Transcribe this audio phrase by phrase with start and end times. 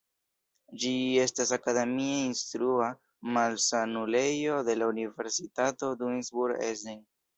[0.83, 0.93] Ĝi
[1.25, 2.87] estas akademie instrua
[3.35, 6.99] malsanulejo de la Universitato Duisburg-Essen.